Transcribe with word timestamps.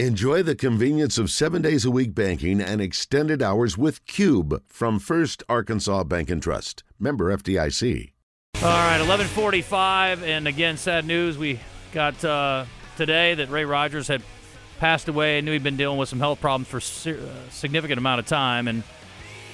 Enjoy 0.00 0.42
the 0.42 0.56
convenience 0.56 1.18
of 1.18 1.30
seven 1.30 1.62
days 1.62 1.84
a 1.84 1.90
week 1.90 2.16
banking 2.16 2.60
and 2.60 2.80
extended 2.80 3.40
hours 3.40 3.78
with 3.78 4.04
Cube 4.06 4.60
from 4.66 4.98
First 4.98 5.44
Arkansas 5.48 6.02
Bank 6.02 6.30
and 6.30 6.42
Trust. 6.42 6.82
Member 6.98 7.32
FDIC. 7.36 8.10
All 8.56 8.62
right, 8.70 8.98
1145. 8.98 10.24
And 10.24 10.48
again, 10.48 10.78
sad 10.78 11.06
news. 11.06 11.38
We 11.38 11.60
got 11.92 12.24
uh, 12.24 12.64
today 12.96 13.34
that 13.36 13.50
Ray 13.50 13.64
Rodgers 13.64 14.08
had 14.08 14.20
passed 14.80 15.06
away. 15.06 15.38
I 15.38 15.42
knew 15.42 15.52
he'd 15.52 15.62
been 15.62 15.76
dealing 15.76 15.98
with 15.98 16.08
some 16.08 16.18
health 16.18 16.40
problems 16.40 16.66
for 16.66 16.78
a 17.08 17.14
uh, 17.14 17.50
significant 17.50 17.98
amount 17.98 18.18
of 18.18 18.26
time. 18.26 18.66
And 18.66 18.82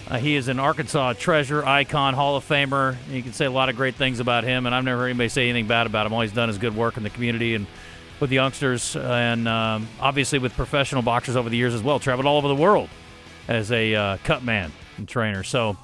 uh, 0.09 0.17
he 0.17 0.37
is 0.37 0.49
an 0.49 0.59
Arkansas 0.59 1.13
treasure, 1.19 1.63
icon, 1.67 2.15
Hall 2.15 2.37
of 2.37 2.49
Famer. 2.49 2.97
You 3.11 3.23
can 3.23 3.35
say 3.35 3.45
a 3.45 3.51
lot 3.51 3.69
of 3.69 3.77
great 3.77 3.97
things 3.97 4.21
about 4.21 4.45
him. 4.45 4.65
And 4.65 4.75
I've 4.75 4.85
never 4.85 5.03
heard 5.03 5.09
anybody 5.09 5.29
say 5.29 5.51
anything 5.51 5.67
bad 5.67 5.87
about 5.87 6.07
him. 6.07 6.15
All 6.15 6.23
he's 6.23 6.33
done 6.33 6.49
is 6.49 6.57
good 6.57 6.75
work 6.75 6.97
in 6.97 7.03
the 7.03 7.11
community 7.11 7.55
and– 7.55 7.67
with 8.21 8.31
youngsters 8.31 8.97
and 8.97 9.49
um, 9.49 9.89
obviously 10.01 10.39
with 10.39 10.53
professional 10.55 11.03
boxers 11.03 11.37
over 11.37 11.49
the 11.49 11.57
years 11.57 11.75
as 11.75 11.83
well. 11.83 11.99
Traveled 11.99 12.27
all 12.27 12.37
over 12.37 12.49
the 12.49 12.55
world 12.55 12.89
as 13.49 13.73
a 13.73 13.95
uh, 13.95 14.17
cut 14.25 14.45
man 14.45 14.73
and 14.97 15.09
trainer. 15.09 15.43
So, 15.43 15.77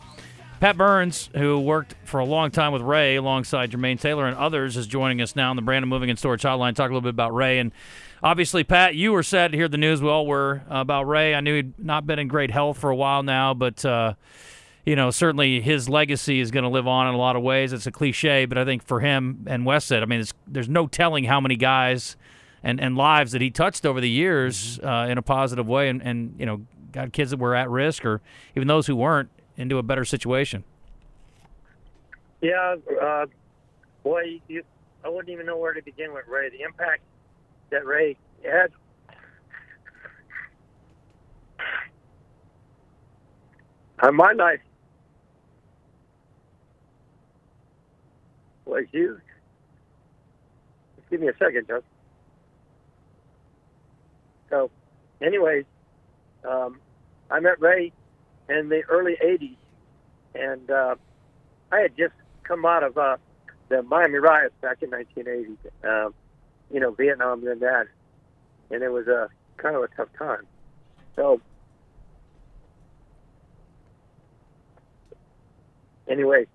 Pat 0.61 0.77
Burns, 0.77 1.29
who 1.37 1.61
worked 1.61 1.95
for 2.05 2.21
a 2.21 2.25
long 2.25 2.51
time 2.51 2.73
with 2.73 2.83
Ray 2.83 3.17
alongside 3.17 3.71
Jermaine 3.71 4.01
Taylor 4.01 4.27
and 4.27 4.37
others, 4.37 4.77
is 4.77 4.87
joining 4.87 5.21
us 5.21 5.37
now 5.37 5.51
on 5.51 5.57
the 5.57 5.63
Brandon 5.63 5.89
Moving 5.89 6.09
and 6.09 6.19
Storage 6.19 6.43
Hotline. 6.43 6.75
Talk 6.75 6.91
a 6.91 6.93
little 6.95 7.03
bit 7.03 7.11
about 7.11 7.35
Ray. 7.35 7.59
And 7.59 7.73
obviously, 8.23 8.65
Pat, 8.65 8.95
you 8.95 9.13
were 9.13 9.23
sad 9.23 9.53
to 9.53 9.59
hear 9.59 9.69
the 9.69 9.77
news. 9.77 10.01
We 10.01 10.09
all 10.09 10.27
were 10.27 10.63
about 10.71 11.09
Ray. 11.09 11.35
I 11.35 11.41
knew 11.41 11.57
he'd 11.57 11.79
not 11.79 12.07
been 12.07 12.19
in 12.19 12.29
great 12.29 12.51
health 12.51 12.79
for 12.79 12.91
a 12.91 12.97
while 12.97 13.23
now, 13.23 13.55
but. 13.55 13.85
Uh, 13.85 14.15
you 14.87 14.95
know, 14.95 15.11
certainly 15.11 15.61
his 15.61 15.89
legacy 15.89 16.39
is 16.41 16.53
going 16.53 16.63
to 16.63 16.71
live 16.71 16.87
on 16.87 17.09
in 17.09 17.15
a 17.15 17.19
lot 17.19 17.35
of 17.35 17.43
ways. 17.43 17.73
It's 17.73 17.89
a 17.89 17.93
cliche, 17.93 18.47
but 18.47 18.57
I 18.57 18.65
think 18.65 18.85
for 18.85 19.01
him 19.01 19.45
and 19.49 19.67
Wes 19.67 19.85
said, 19.85 20.03
I 20.03 20.07
mean, 20.07 20.25
there's 20.47 20.69
no 20.69 20.87
telling 20.87 21.25
how 21.25 21.41
many 21.41 21.57
guys 21.57 22.17
and, 22.63 22.81
and 22.81 22.97
lives 22.97 23.33
that 23.33 23.43
he 23.43 23.51
touched 23.51 23.85
over 23.85 24.01
the 24.01 24.09
years 24.09 24.79
mm-hmm. 24.79 24.89
uh, 24.89 25.07
in 25.09 25.19
a 25.19 25.23
positive 25.23 25.67
way, 25.67 25.89
and, 25.89 26.01
and 26.03 26.37
you 26.39 26.47
know, 26.47 26.65
got 26.93 27.13
kids 27.13 27.33
that 27.33 27.41
were 27.41 27.57
at 27.57 27.69
risk 27.69 28.05
or 28.05 28.23
even 28.55 28.69
those 28.69 28.87
who 28.87 28.95
weren't 28.95 29.29
into 29.57 29.77
a 29.79 29.83
better 29.83 30.05
situation. 30.05 30.63
Yeah, 32.41 32.77
uh, 33.03 33.27
boy, 34.05 34.41
you, 34.47 34.63
I 35.05 35.09
wouldn't 35.09 35.31
even 35.31 35.47
know 35.47 35.57
where 35.57 35.75
to 35.75 35.83
begin 35.83 36.15
with 36.15 36.29
Ray. 36.29 36.49
The 36.51 36.63
impact 36.63 37.03
that 37.71 37.85
Ray 37.85 38.17
had 38.45 38.71
on 44.01 44.15
my 44.15 44.33
life 44.33 44.61
was 48.77 48.87
huge. 48.93 49.21
Just 50.97 51.11
give 51.11 51.21
me 51.21 51.29
a 51.29 51.37
second, 51.39 51.67
Justin. 51.67 51.83
So, 54.51 54.71
anyways, 55.21 55.65
um, 56.49 56.79
I 57.31 57.41
met 57.41 57.61
Ray 57.61 57.93
in 58.49 58.69
the 58.69 58.83
early 58.89 59.17
'80s, 59.23 59.57
and 60.35 60.71
uh, 60.71 60.95
I 61.73 61.81
had 61.81 61.97
just 61.97 62.15
come 62.45 62.65
out 62.65 62.83
of 62.83 62.97
uh, 62.97 63.17
the 63.69 63.83
Miami 63.83 64.19
riots 64.19 64.55
back 64.61 64.83
in 64.83 64.91
1980. 64.91 65.57
Um, 65.89 66.15
you 66.71 66.81
know, 66.81 66.93
Vietnam 66.93 67.47
and 67.47 67.61
that, 67.61 67.87
and 68.71 68.83
it 68.83 68.91
was 68.91 69.07
a 69.07 69.29
kind 69.57 69.77
of 69.77 69.83
a 69.83 69.89
tough 69.89 70.09
time. 70.19 70.47
So, 71.15 71.41
anyway, 76.09 76.47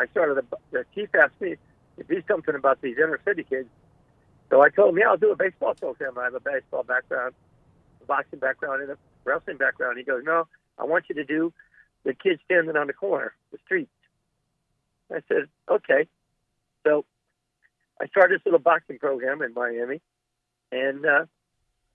I 0.00 0.06
started. 0.06 0.36
The, 0.36 0.56
the 0.70 0.84
chief 0.94 1.14
asked 1.14 1.40
me 1.40 1.56
to 1.98 2.04
do 2.04 2.22
something 2.26 2.54
about 2.54 2.80
these 2.80 2.96
inner 2.96 3.20
city 3.24 3.44
kids 3.44 3.68
so 4.50 4.60
I 4.60 4.68
told 4.68 4.90
him, 4.90 4.98
yeah, 4.98 5.08
I'll 5.08 5.16
do 5.16 5.30
a 5.30 5.36
baseball 5.36 5.74
program. 5.74 6.18
I 6.18 6.24
have 6.24 6.34
a 6.34 6.40
baseball 6.40 6.82
background, 6.82 7.34
a 8.02 8.04
boxing 8.04 8.40
background, 8.40 8.82
and 8.82 8.90
a 8.90 8.98
wrestling 9.24 9.56
background. 9.56 9.96
He 9.96 10.04
goes, 10.04 10.22
no, 10.24 10.48
I 10.76 10.84
want 10.84 11.04
you 11.08 11.14
to 11.14 11.24
do 11.24 11.52
the 12.04 12.14
kids 12.14 12.40
standing 12.44 12.76
on 12.76 12.88
the 12.88 12.92
corner, 12.92 13.32
the 13.52 13.58
streets. 13.64 13.90
I 15.10 15.20
said, 15.28 15.46
okay. 15.68 16.08
So 16.84 17.04
I 18.00 18.06
started 18.08 18.40
this 18.40 18.44
little 18.44 18.58
boxing 18.58 18.98
program 18.98 19.40
in 19.42 19.54
Miami, 19.54 20.00
and 20.72 21.06
uh, 21.06 21.26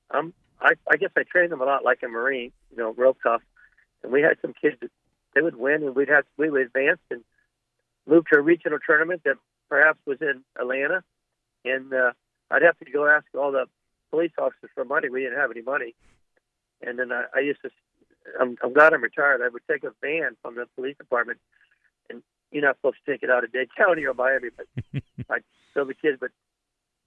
I'm, 0.09 0.33
I, 0.61 0.73
I 0.89 0.95
guess 0.95 1.11
I 1.17 1.23
trained 1.23 1.51
them 1.51 1.61
a 1.61 1.66
lot 1.66 1.83
like 1.83 2.03
a 2.03 2.07
Marine, 2.07 2.51
you 2.72 2.77
know, 2.77 2.91
real 2.91 3.17
tough. 3.22 3.41
And 4.01 4.13
we 4.13 4.22
had 4.22 4.37
some 4.41 4.53
kids 4.53 4.77
that 4.81 4.91
they 5.33 5.41
would 5.41 5.55
win, 5.57 5.83
and 5.83 5.93
we'd 5.93 6.07
have 6.07 6.23
we 6.37 6.49
would 6.49 6.61
advance 6.61 6.99
and 7.11 7.22
move 8.07 8.25
to 8.31 8.39
a 8.39 8.41
regional 8.41 8.79
tournament 8.85 9.21
that 9.25 9.35
perhaps 9.69 9.99
was 10.05 10.17
in 10.21 10.43
Atlanta, 10.59 11.03
and 11.63 11.93
uh, 11.93 12.11
I'd 12.51 12.61
have 12.61 12.77
to 12.79 12.91
go 12.91 13.07
ask 13.07 13.25
all 13.38 13.51
the 13.51 13.66
police 14.11 14.31
officers 14.38 14.69
for 14.73 14.85
money. 14.85 15.09
We 15.09 15.21
didn't 15.21 15.39
have 15.39 15.51
any 15.51 15.61
money, 15.61 15.95
and 16.81 16.99
then 16.99 17.11
I, 17.11 17.25
I 17.35 17.39
used 17.39 17.61
to. 17.63 17.69
I'm, 18.39 18.57
I'm 18.63 18.73
glad 18.73 18.93
I'm 18.93 19.03
retired. 19.03 19.41
I 19.43 19.49
would 19.49 19.61
take 19.69 19.83
a 19.83 19.91
van 20.01 20.35
from 20.41 20.55
the 20.55 20.66
police 20.75 20.97
department, 20.97 21.39
and 22.09 22.23
you're 22.51 22.63
not 22.63 22.77
supposed 22.77 22.97
to 23.05 23.11
take 23.11 23.23
it 23.23 23.29
out 23.29 23.43
of 23.43 23.51
Dade 23.51 23.69
County 23.75 24.05
or 24.05 24.13
Miami, 24.13 24.49
but 24.55 24.67
I'd 25.29 25.43
fill 25.73 25.85
the 25.85 25.93
kids, 25.93 26.17
but 26.19 26.31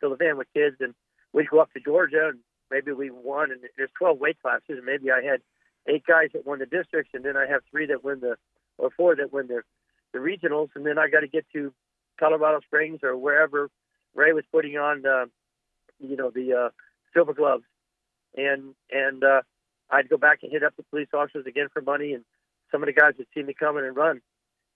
fill 0.01 0.11
the 0.11 0.17
van 0.17 0.37
with 0.37 0.47
kids, 0.55 0.77
and 0.81 0.95
we'd 1.33 1.51
go 1.51 1.61
up 1.61 1.73
to 1.73 1.81
Georgia, 1.81 2.29
and 2.31 2.39
maybe 2.71 2.93
we 2.93 3.11
won. 3.11 3.51
And 3.51 3.61
there's 3.77 3.91
12 3.99 4.19
weight 4.19 4.41
classes, 4.41 4.63
and 4.69 4.85
maybe 4.85 5.11
I 5.11 5.23
had 5.23 5.41
eight 5.89 6.05
guys 6.07 6.29
that 6.35 6.47
won 6.47 6.59
the 6.59 6.67
districts, 6.67 7.11
and 7.15 7.25
then 7.25 7.37
I 7.37 7.47
have 7.47 7.63
three 7.71 7.87
that 7.87 8.05
win 8.05 8.21
the, 8.21 8.37
or 8.77 8.91
four 8.97 9.17
that 9.17 9.33
win 9.33 9.49
the, 9.49 9.63
the 10.13 10.19
regionals, 10.19 10.69
and 10.75 10.85
then 10.85 10.99
I 10.99 11.09
got 11.09 11.21
to 11.21 11.29
get 11.29 11.47
to 11.53 11.73
Colorado 12.19 12.61
Springs 12.61 13.01
or 13.03 13.17
wherever 13.17 13.71
Ray 14.15 14.33
was 14.33 14.45
putting 14.51 14.77
on, 14.77 15.05
uh, 15.07 15.27
you 16.01 16.17
know, 16.17 16.31
the 16.31 16.53
uh, 16.55 16.69
silver 17.15 17.35
gloves, 17.35 17.65
and 18.37 18.75
and 18.91 19.23
uh, 19.23 19.43
I'd 19.91 20.09
go 20.09 20.17
back 20.17 20.41
and 20.43 20.53
hit 20.53 20.63
up 20.63 20.75
the 20.77 20.83
police 20.85 21.09
officers 21.15 21.47
again 21.47 21.69
for 21.73 21.83
money, 21.83 22.13
and 22.13 22.25
some 22.71 22.83
of 22.83 22.87
the 22.87 22.93
guys 22.93 23.15
would 23.19 23.27
see 23.35 23.43
me 23.43 23.55
coming 23.55 23.85
and 23.85 23.97
run, 23.97 24.21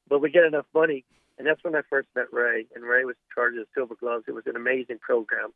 but 0.09 0.21
we 0.21 0.31
get 0.31 0.45
enough 0.45 0.67
money, 0.75 1.05
and 1.39 1.47
that's 1.47 1.63
when 1.65 1.75
I 1.75 1.83
first 1.89 2.09
met 2.15 2.33
Ray, 2.33 2.67
and 2.75 2.85
Ray 2.85 3.05
was 3.05 3.17
in 3.17 3.35
charge 3.35 3.55
of 3.55 3.61
the 3.61 3.67
silver 3.75 3.95
gloves. 3.95 4.25
It 4.29 4.35
was 4.35 4.47
an 4.47 4.57
amazing 4.57 4.99
program, 4.99 5.53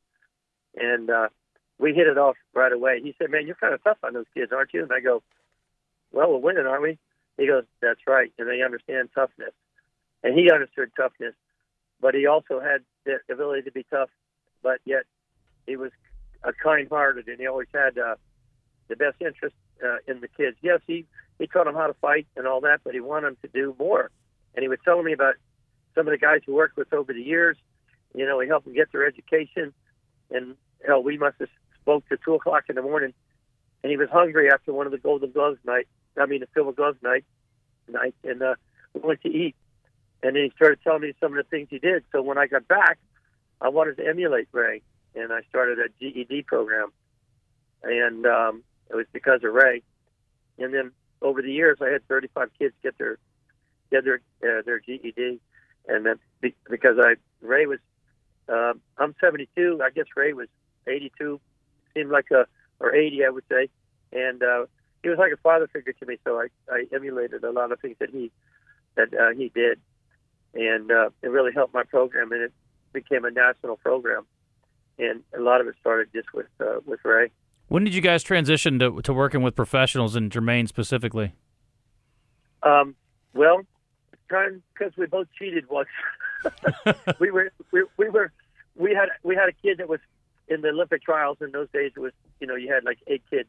and 0.77 1.11
uh, 1.11 1.29
we 1.79 1.95
hit 1.95 2.07
it 2.07 2.19
off 2.19 2.37
right 2.55 2.73
away. 2.73 3.01
He 3.03 3.15
said, 3.19 3.31
"Man, 3.31 3.47
you're 3.47 3.57
kind 3.57 3.75
of 3.75 3.83
tough 3.85 3.99
on 4.03 4.15
those 4.15 4.27
kids, 4.35 4.53
aren't 4.53 4.73
you?" 4.75 4.83
And 4.83 4.93
I 4.93 5.01
go, 5.01 5.23
"Well, 6.13 6.33
we're 6.33 6.39
winning, 6.39 6.67
aren't 6.67 6.83
we?" 6.83 6.99
He 7.39 7.47
goes, 7.47 7.65
"That's 7.81 8.01
right," 8.07 8.33
and 8.39 8.49
they 8.49 8.63
understand 8.63 9.11
toughness, 9.15 9.53
and 10.27 10.39
he 10.39 10.51
understood 10.51 10.91
toughness 10.97 11.35
but 12.01 12.15
he 12.15 12.27
also 12.27 12.61
had 12.61 12.83
the 13.05 13.19
ability 13.33 13.63
to 13.63 13.73
be 13.73 13.85
tough, 13.91 14.11
but 14.63 14.81
yet 14.85 15.05
he 15.67 15.77
was 15.77 15.91
a 16.43 16.53
kind-hearted, 16.53 17.29
and 17.29 17.41
he 17.41 17.47
always 17.47 17.69
had 17.73 17.99
uh, 17.99 18.17
the 18.89 18.97
best 18.97 19.17
interest 19.21 19.57
uh, 19.85 19.97
in 20.07 20.21
the 20.21 20.29
kids. 20.29 20.57
Yes, 20.63 20.81
he 20.87 21.07
he 21.39 21.47
taught 21.47 21.65
them 21.65 21.75
how 21.75 21.87
to 21.87 21.95
fight 21.95 22.27
and 22.37 22.47
all 22.47 22.63
that, 22.63 22.81
but 22.83 22.95
he 22.95 23.01
wanted 23.01 23.27
them 23.27 23.37
to 23.43 23.49
do 23.49 23.77
more. 23.79 24.11
And 24.55 24.63
he 24.63 24.69
was 24.69 24.79
telling 24.85 25.05
me 25.05 25.13
about 25.13 25.35
some 25.95 26.07
of 26.07 26.13
the 26.13 26.19
guys 26.19 26.41
he 26.47 26.53
worked 26.53 26.77
with 26.77 26.93
over 26.95 27.13
the 27.13 27.21
years. 27.21 27.59
You 28.15 28.25
know, 28.25 28.41
he 28.41 28.49
helped 28.49 28.65
them 28.65 28.75
get 28.75 28.91
their 28.93 29.07
education, 29.07 29.75
and 30.31 30.57
hell, 30.87 31.03
we 31.03 31.19
must 31.19 31.37
have 31.41 31.49
spoke 31.81 32.09
to 32.09 32.17
two 32.25 32.35
o'clock 32.35 32.65
in 32.69 32.77
the 32.77 32.83
morning, 32.83 33.13
and 33.83 33.91
he 33.91 33.97
was 33.97 34.09
hungry 34.11 34.51
after 34.51 34.73
one 34.73 34.87
of 34.87 34.93
the 34.93 34.99
Golden 34.99 35.31
Gloves 35.31 35.59
night. 35.65 35.89
I 36.19 36.25
mean, 36.25 36.41
the 36.41 36.49
Silver 36.55 36.73
Gloves 36.73 36.99
night 37.03 37.25
night, 37.89 38.15
and 38.25 38.43
uh, 38.43 38.55
we 38.95 39.01
went 39.01 39.23
to 39.23 39.29
eat 39.29 39.55
and 40.23 40.35
then 40.35 40.45
he 40.45 40.53
started 40.57 40.79
telling 40.83 41.03
me 41.03 41.15
some 41.21 41.37
of 41.37 41.45
the 41.45 41.49
things 41.49 41.69
he 41.71 41.79
did. 41.79 42.05
So 42.13 42.23
when 42.23 42.39
I 42.39 42.47
got 42.47 42.67
back, 42.69 42.99
I 43.61 43.69
wanted 43.69 43.97
to 43.99 44.07
emulate 44.07 44.49
Ray, 44.53 44.83
and 45.15 45.33
I 45.33 45.41
started 45.49 45.79
a 45.79 45.89
GED 46.01 46.43
program, 46.43 46.93
and 47.83 48.27
um, 48.27 48.63
it 48.91 48.97
was 48.97 49.07
because 49.13 49.41
of 49.45 49.53
Ray. 49.53 49.83
And 50.59 50.73
then 50.73 50.93
over 51.23 51.43
the 51.43 51.53
years, 51.53 51.79
I 51.81 51.89
had 51.89 52.07
35 52.09 52.51
kids 52.59 52.75
get 52.83 52.97
their 52.99 53.19
get 53.91 54.05
their 54.05 54.21
uh, 54.43 54.63
their 54.65 54.81
GED, 54.81 55.41
and 55.89 56.07
then 56.07 56.19
be, 56.41 56.55
because 56.69 56.97
I 57.01 57.15
Ray 57.41 57.67
was 57.67 57.79
uh, 58.49 58.75
I'm 58.99 59.15
72, 59.21 59.81
I 59.83 59.91
guess 59.91 60.07
Ray 60.15 60.33
was 60.33 60.49
82, 60.87 61.41
seemed 61.95 62.11
like 62.11 62.31
a 62.31 62.47
or 62.79 62.95
80, 62.95 63.25
I 63.25 63.31
would 63.31 63.45
say, 63.51 63.69
and 64.13 64.43
uh, 64.43 64.67
he 65.03 65.09
was 65.09 65.19
like 65.19 65.33
a 65.33 65.37
father 65.39 65.67
figure 65.67 65.93
to 65.93 66.07
me. 66.07 66.19
So 66.25 66.41
I 66.41 66.49
I 66.71 66.85
emulated 66.93 67.45
a 67.45 67.51
lot 67.51 67.73
of 67.73 67.81
things 67.81 67.97
that 68.01 68.11
he 68.11 68.31
that 68.97 69.15
uh, 69.15 69.31
he 69.37 69.51
did 69.55 69.81
and 70.57 70.91
uh, 70.91 71.11
it 71.23 71.29
really 71.29 71.53
helped 71.53 71.75
my 71.75 71.83
program, 71.85 72.33
and 72.33 72.43
it 72.43 72.53
became 72.93 73.25
a 73.25 73.31
national 73.31 73.77
program. 73.77 74.27
And 74.99 75.23
a 75.37 75.41
lot 75.41 75.61
of 75.61 75.67
it 75.67 75.75
started 75.81 76.09
just 76.15 76.33
with 76.33 76.47
uh, 76.61 76.81
with 76.85 77.01
Ray. 77.05 77.31
When 77.69 77.85
did 77.85 77.95
you 77.95 78.01
guys 78.01 78.23
transition 78.23 78.79
to 78.79 79.01
to 79.03 79.13
working 79.13 79.43
with 79.43 79.55
professionals 79.55 80.17
and 80.17 80.31
Jermaine 80.31 80.69
specifically? 80.69 81.35
Um, 82.63 82.97
well, 83.35 83.61
because 84.29 84.97
we 84.97 85.07
both 85.07 85.29
cheated 85.39 85.69
once. 85.69 85.89
we 87.21 87.31
were 87.31 87.53
we, 87.73 87.85
we 87.97 88.09
were 88.09 88.33
we 88.75 88.95
had 88.95 89.09
we 89.23 89.35
had 89.35 89.49
a 89.49 89.53
kid 89.53 89.79
that 89.79 89.89
was 89.89 90.01
in 90.49 90.61
the 90.63 90.69
Olympic 90.69 91.03
trials 91.03 91.39
in 91.41 91.51
those 91.53 91.69
days. 91.73 91.93
It 91.97 92.01
was 92.01 92.13
you 92.41 92.47
know 92.47 92.57
you 92.57 92.73
had 92.73 92.85
like 92.85 92.99
eight 93.07 93.23
kids 93.31 93.49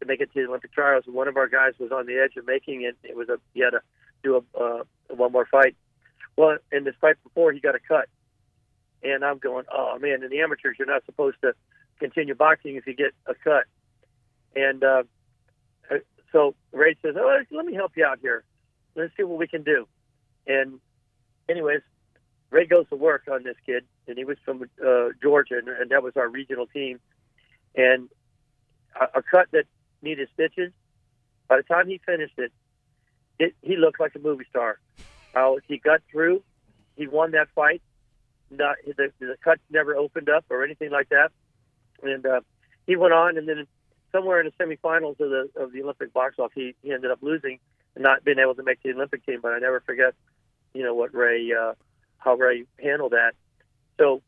to 0.00 0.06
make 0.06 0.20
it 0.20 0.32
to 0.32 0.42
the 0.42 0.48
Olympic 0.48 0.72
trials, 0.72 1.04
and 1.06 1.14
one 1.14 1.28
of 1.28 1.36
our 1.36 1.48
guys 1.48 1.74
was 1.78 1.92
on 1.92 2.06
the 2.06 2.18
edge 2.18 2.36
of 2.36 2.46
making 2.46 2.82
it. 2.82 2.96
It 3.04 3.16
was 3.16 3.28
a 3.28 3.38
he 3.54 3.60
had 3.60 3.70
to 3.70 3.80
do 4.22 4.36
a 4.36 4.58
uh, 4.58 4.82
one 5.08 5.32
more 5.32 5.46
fight, 5.46 5.76
well, 6.36 6.58
in 6.70 6.84
this 6.84 6.94
fight 7.00 7.16
before, 7.22 7.52
he 7.52 7.60
got 7.60 7.74
a 7.74 7.80
cut, 7.80 8.08
and 9.02 9.24
I'm 9.24 9.38
going, 9.38 9.64
oh 9.72 9.98
man! 9.98 10.22
In 10.22 10.30
the 10.30 10.40
amateurs, 10.40 10.76
you're 10.78 10.86
not 10.86 11.04
supposed 11.04 11.36
to 11.42 11.54
continue 11.98 12.34
boxing 12.34 12.76
if 12.76 12.86
you 12.86 12.94
get 12.94 13.12
a 13.26 13.34
cut. 13.34 13.64
And 14.54 14.82
uh, 14.82 15.02
uh, 15.90 15.96
so 16.32 16.54
Ray 16.72 16.96
says, 17.02 17.14
"Oh, 17.18 17.42
let 17.50 17.66
me 17.66 17.74
help 17.74 17.92
you 17.96 18.04
out 18.04 18.18
here. 18.20 18.44
Let's 18.94 19.12
see 19.16 19.22
what 19.22 19.38
we 19.38 19.46
can 19.46 19.62
do." 19.62 19.86
And 20.46 20.80
anyways, 21.48 21.80
Ray 22.50 22.66
goes 22.66 22.88
to 22.90 22.96
work 22.96 23.28
on 23.30 23.44
this 23.44 23.56
kid, 23.64 23.84
and 24.06 24.18
he 24.18 24.24
was 24.24 24.36
from 24.44 24.62
uh, 24.84 25.08
Georgia, 25.22 25.58
and, 25.58 25.68
and 25.68 25.90
that 25.90 26.02
was 26.02 26.16
our 26.16 26.28
regional 26.28 26.66
team. 26.66 27.00
And 27.74 28.08
a, 29.00 29.18
a 29.18 29.22
cut 29.22 29.48
that 29.52 29.64
needed 30.02 30.28
stitches. 30.34 30.72
By 31.48 31.58
the 31.58 31.62
time 31.62 31.88
he 31.88 32.00
finished 32.04 32.38
it, 32.38 32.52
it 33.38 33.54
he 33.62 33.76
looked 33.76 34.00
like 34.00 34.14
a 34.14 34.18
movie 34.18 34.44
star. 34.50 34.78
How 35.34 35.58
he 35.66 35.78
got 35.78 36.02
through, 36.10 36.42
he 36.96 37.06
won 37.06 37.32
that 37.32 37.48
fight. 37.54 37.82
Not 38.50 38.76
the, 38.84 39.10
the 39.18 39.36
cut 39.42 39.58
never 39.70 39.96
opened 39.96 40.28
up 40.28 40.44
or 40.50 40.62
anything 40.62 40.90
like 40.90 41.08
that, 41.08 41.30
and 42.02 42.26
uh, 42.26 42.40
he 42.86 42.96
went 42.96 43.14
on. 43.14 43.38
And 43.38 43.48
then 43.48 43.66
somewhere 44.12 44.40
in 44.40 44.46
the 44.46 44.64
semifinals 44.64 45.18
of 45.20 45.30
the 45.30 45.48
of 45.56 45.72
the 45.72 45.82
Olympic 45.82 46.12
box 46.12 46.38
off, 46.38 46.52
he, 46.54 46.74
he 46.82 46.92
ended 46.92 47.10
up 47.10 47.18
losing 47.22 47.58
and 47.94 48.02
not 48.02 48.24
being 48.24 48.38
able 48.38 48.54
to 48.54 48.62
make 48.62 48.82
the 48.82 48.90
Olympic 48.90 49.24
team. 49.24 49.40
But 49.42 49.52
I 49.52 49.58
never 49.58 49.80
forget, 49.80 50.14
you 50.74 50.82
know, 50.82 50.94
what 50.94 51.14
Ray 51.14 51.50
uh, 51.52 51.72
how 52.18 52.34
Ray 52.34 52.64
handled 52.82 53.12
that. 53.12 53.32
So 53.98 54.20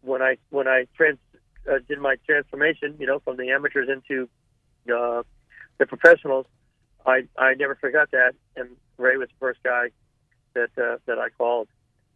when 0.00 0.22
I 0.22 0.38
when 0.48 0.66
I 0.66 0.86
trans, 0.96 1.18
uh, 1.70 1.78
did 1.86 1.98
my 1.98 2.16
transformation, 2.26 2.96
you 2.98 3.06
know, 3.06 3.18
from 3.18 3.36
the 3.36 3.50
amateurs 3.50 3.88
into 3.90 4.28
uh, 4.90 5.22
the 5.76 5.86
professionals, 5.86 6.46
I 7.04 7.24
I 7.36 7.52
never 7.54 7.74
forgot 7.74 8.10
that, 8.12 8.32
and 8.56 8.70
Ray 8.96 9.18
was 9.18 9.28
the 9.28 9.38
first 9.38 9.62
guy 9.62 9.90
that 10.54 10.70
uh, 10.78 10.98
that 11.06 11.18
I 11.18 11.28
called, 11.30 11.68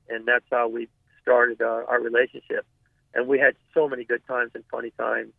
and 0.09 0.27
that's 0.27 0.45
how 0.51 0.69
we 0.69 0.89
started 1.23 1.61
uh, 1.61 1.85
our 1.89 2.01
relationship. 2.01 2.67
And 3.15 3.29
we 3.29 3.39
had 3.39 3.55
so 3.75 3.89
many 3.89 4.05
good 4.05 4.27
times 4.27 4.53
and 4.55 4.65
funny 4.71 4.93
times. 4.99 5.33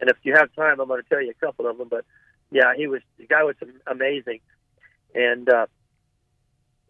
And 0.00 0.10
if 0.10 0.16
you 0.22 0.34
have 0.34 0.54
time, 0.54 0.80
I'm 0.80 0.88
going 0.88 1.02
to 1.02 1.08
tell 1.08 1.22
you 1.22 1.30
a 1.30 1.46
couple 1.46 1.66
of 1.66 1.78
them. 1.78 1.88
But 1.88 2.04
yeah, 2.50 2.74
he 2.76 2.86
was 2.86 3.02
the 3.18 3.26
guy 3.26 3.42
was 3.42 3.56
amazing. 3.86 4.40
And 5.14 5.48
uh, 5.48 5.66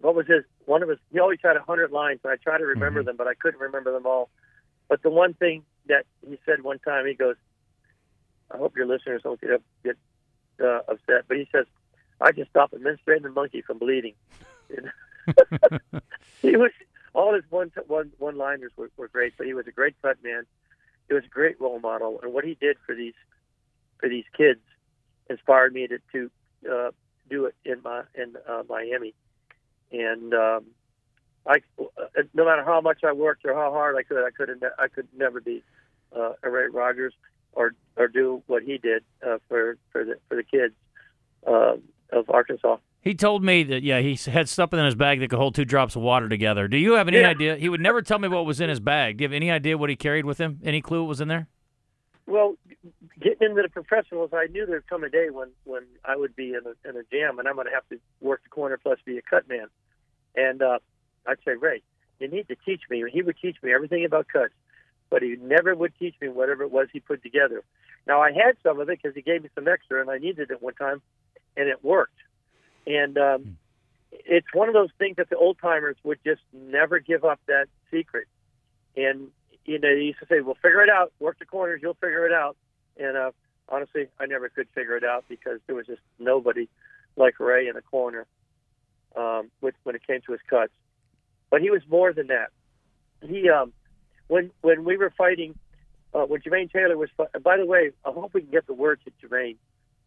what 0.00 0.14
was 0.14 0.26
his? 0.26 0.44
One 0.64 0.82
of 0.82 0.88
his. 0.88 0.99
He 1.12 1.20
always 1.20 1.38
had 1.43 1.56
a 1.56 1.62
hundred 1.62 1.93
lines, 1.93 2.20
and 2.25 2.32
I 2.32 2.37
try 2.37 2.59
to 2.59 2.64
remember 2.64 3.00
mm-hmm. 3.00 3.09
them, 3.09 3.17
but 3.17 3.29
I 3.29 3.35
couldn't 3.35 3.61
remember 3.61 3.93
them 3.93 4.06
all. 4.06 4.29
But 4.88 5.02
the 5.02 5.11
one 5.11 5.35
thing 5.35 5.62
that 5.88 6.05
he 6.29 6.38
said 6.44 6.62
one 6.62 6.79
time, 6.81 7.06
he 7.06 7.14
goes, 7.14 7.37
"I 8.50 8.56
hope 8.56 8.76
your 8.76 8.87
listeners 8.87 9.23
don't 9.23 9.41
get 9.41 9.62
get 9.85 9.97
uh, 10.61 10.81
upset," 10.88 11.25
but 11.29 11.37
he 11.37 11.49
says, 11.52 11.67
"I 12.20 12.32
just 12.32 12.50
stopped 12.50 12.75
administrating 12.75 13.23
the 13.23 13.31
monkey 13.31 13.62
from 13.62 13.79
bleeding." 13.79 14.14
he 16.43 16.56
was 16.56 16.70
all 17.14 17.34
his 17.34 17.44
one 17.50 17.73
one 17.87 18.12
one 18.19 18.37
liners 18.37 18.73
were, 18.76 18.90
were 18.96 19.08
great, 19.08 19.34
but 19.37 19.46
he 19.46 19.55
was 19.55 19.67
a 19.67 19.73
great 19.73 19.96
cut 20.02 20.23
man. 20.23 20.44
He 21.08 21.14
was 21.14 21.25
a 21.25 21.28
great 21.28 21.61
role 21.61 21.81
model, 21.81 22.20
and 22.23 22.32
what 22.32 22.44
he 22.44 22.56
did 22.61 22.76
for 22.84 22.94
these 22.94 23.14
for 23.99 24.08
these 24.08 24.25
kids 24.37 24.61
inspired 25.28 25.73
me 25.73 25.88
to 25.88 25.99
to 26.12 26.31
uh, 26.70 26.90
do 27.28 27.46
it 27.46 27.55
in 27.64 27.82
my 27.82 28.02
in 28.14 28.34
uh, 28.49 28.62
Miami. 28.69 29.14
And 29.93 30.34
um, 30.34 30.67
I, 31.46 31.58
uh, 31.78 32.23
no 32.34 32.44
matter 32.44 32.64
how 32.64 32.81
much 32.81 33.05
I 33.05 33.12
worked 33.12 33.44
or 33.44 33.55
how 33.55 33.70
hard 33.70 33.96
I 33.96 34.02
could, 34.02 34.25
I 34.25 34.31
could 34.31 34.62
I 34.78 34.88
could 34.88 35.08
never 35.17 35.40
be 35.40 35.62
uh, 36.14 36.32
a 36.43 36.50
Ray 36.50 36.69
Rodgers 36.69 37.14
or 37.52 37.73
or 37.96 38.08
do 38.08 38.43
what 38.46 38.62
he 38.62 38.78
did 38.78 39.05
uh, 39.26 39.38
for 39.49 39.78
for 39.90 40.05
the 40.05 40.17
for 40.28 40.37
the 40.37 40.43
kids 40.43 40.75
uh, 41.46 41.76
of 42.12 42.28
Arkansas. 42.31 42.76
He 43.00 43.14
told 43.14 43.44
me 43.44 43.62
that 43.64 43.82
yeah, 43.82 44.00
he 44.00 44.16
had 44.31 44.48
something 44.48 44.78
in 44.78 44.84
his 44.84 44.96
bag 44.96 45.20
that 45.20 45.31
could 45.31 45.38
hold 45.38 45.54
two 45.54 45.64
drops 45.64 45.94
of 45.94 46.02
water 46.02 46.28
together. 46.28 46.66
Do 46.66 46.76
you 46.76 46.94
have 46.94 47.06
any 47.06 47.20
yeah. 47.20 47.28
idea? 47.28 47.56
He 47.56 47.69
would 47.69 47.81
never 47.81 48.02
tell 48.02 48.19
me 48.19 48.26
what 48.28 48.44
was 48.44 48.60
in 48.60 48.69
his 48.69 48.81
bag. 48.81 49.19
Do 49.19 49.22
you 49.22 49.28
have 49.28 49.34
any 49.34 49.50
idea 49.50 49.78
what 49.78 49.90
he 49.90 49.96
carried 49.96 50.25
with 50.25 50.38
him? 50.38 50.58
Any 50.64 50.82
clue 50.82 51.02
what 51.02 51.08
was 51.08 51.20
in 51.20 51.28
there? 51.28 51.46
Well, 52.26 52.56
getting 53.20 53.50
into 53.50 53.62
the 53.62 53.69
professionals, 53.69 54.31
I 54.32 54.46
knew 54.46 54.66
there'd 54.66 54.88
come 54.88 55.04
a 55.04 55.08
day 55.08 55.31
when 55.31 55.50
when 55.64 55.84
I 56.04 56.16
would 56.16 56.34
be 56.34 56.50
in 56.50 56.62
a 56.66 56.88
in 56.88 56.96
a 56.96 57.04
jam 57.12 57.38
and 57.38 57.46
I'm 57.46 57.54
going 57.54 57.69
to 57.69 57.72
have 57.72 57.88
to 57.90 57.98
work 58.20 58.43
the 58.43 58.48
corner 58.48 58.76
plus 58.76 58.99
be 59.04 59.19
a 59.19 59.22
cut 59.22 59.49
man. 59.49 59.69
And 60.34 60.60
uh, 60.60 60.78
I'd 61.26 61.38
say, 61.44 61.52
Ray, 61.54 61.82
you 62.19 62.28
need 62.28 62.49
to 62.49 62.56
teach 62.64 62.82
me. 62.90 63.04
He 63.12 63.22
would 63.22 63.37
teach 63.40 63.56
me 63.62 63.72
everything 63.72 64.04
about 64.04 64.26
cuts, 64.28 64.52
but 65.10 65.22
he 65.22 65.37
never 65.40 65.75
would 65.75 65.92
teach 65.99 66.14
me 66.20 66.28
whatever 66.28 66.64
it 66.64 66.72
was 66.72 66.88
he 66.92 67.00
put 67.00 67.22
together. 67.22 67.62
Now 68.06 68.20
I 68.20 68.32
had 68.32 68.56
some 68.62 68.81
of 68.81 68.88
it 68.88 68.99
because 69.02 69.14
he 69.14 69.22
gave 69.22 69.42
me 69.42 69.49
some 69.54 69.69
extra, 69.69 70.00
and 70.00 70.10
I 70.10 70.19
needed 70.19 70.50
it 70.50 70.62
one 70.62 70.75
time, 70.75 71.02
and 71.56 71.69
it 71.69 71.84
worked. 71.84 72.19
And 72.87 73.19
um, 73.19 73.43
hmm. 73.43 73.50
it's 74.12 74.47
one 74.53 74.69
of 74.69 74.75
those 74.75 74.91
things 74.99 75.17
that 75.17 75.31
the 75.31 75.37
old 75.37 75.59
timers 75.61 75.97
would 76.05 76.19
just 76.25 76.43
never 76.53 76.99
give 76.99 77.25
up 77.25 77.41
that 77.47 77.67
secret. 77.91 78.29
And 78.97 79.29
you 79.65 79.79
know, 79.79 79.94
they 79.94 80.03
used 80.03 80.21
to 80.21 80.27
say, 80.27 80.41
"Well, 80.41 80.56
figure 80.62 80.83
it 80.83 80.88
out. 80.88 81.12
Work 81.19 81.38
the 81.38 81.44
corners. 81.44 81.81
You'll 81.83 81.94
figure 81.94 82.27
it 82.27 82.33
out." 82.33 82.56
And 82.99 83.17
uh, 83.17 83.33
honestly, 83.69 84.09
I 84.19 84.27
never 84.27 84.49
could 84.49 84.69
figure 84.75 84.97
it 84.97 85.05
out 85.05 85.25
because 85.29 85.61
there 85.67 85.75
was 85.75 85.87
just 85.87 86.00
nobody 86.19 86.69
like 87.17 87.41
Ray 87.41 87.69
in 87.69 87.75
the 87.75 87.83
corner 87.83 88.27
um, 89.17 89.50
with, 89.61 89.75
when 89.83 89.94
it 89.97 90.06
came 90.06 90.21
to 90.27 90.33
his 90.33 90.41
cuts. 90.49 90.73
But 91.50 91.62
he 91.62 91.71
was 91.71 91.83
more 91.88 92.12
than 92.12 92.29
that. 92.29 92.50
He, 93.23 93.49
um, 93.49 93.73
when 94.29 94.50
when 94.62 94.85
we 94.85 94.97
were 94.97 95.12
fighting, 95.17 95.59
uh, 96.15 96.25
when 96.25 96.41
Jermaine 96.41 96.71
Taylor 96.73 96.97
was. 96.97 97.11
By 97.43 97.56
the 97.56 97.67
way, 97.67 97.91
I 98.05 98.11
hope 98.11 98.35
we 98.35 98.43
can 98.43 98.50
get 98.50 98.67
the 98.67 98.75
word 98.75 99.00
to 99.05 99.27
Jermaine 99.27 99.56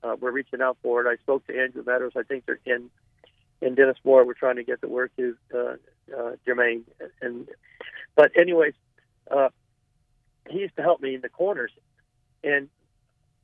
uh, 0.04 0.16
we're 0.19 0.31
reaching 0.31 0.62
out 0.62 0.78
for 0.81 1.01
it. 1.01 1.10
I 1.10 1.22
spoke 1.22 1.46
to 1.48 1.60
Andrew 1.60 1.84
Meadows. 1.86 2.13
I 2.16 2.24
think 2.24 2.46
they're 2.46 2.60
in 2.66 2.90
in 3.62 3.75
Dennis 3.75 3.98
Moore. 4.04 4.25
We're 4.25 4.34
trying 4.34 4.56
to 4.56 4.63
get 4.63 4.81
the 4.81 4.88
word 4.88 5.12
to 5.18 5.36
uh, 5.54 5.57
uh, 6.18 6.31
Jermaine. 6.48 6.84
And 7.22 7.48
but 8.16 8.31
anyways, 8.38 8.74
uh, 9.30 9.50
he 10.50 10.60
used 10.60 10.75
to 10.78 10.81
help 10.81 11.01
me 11.01 11.16
in 11.16 11.22
the 11.22 11.30
corners, 11.30 11.72
and 12.44 12.69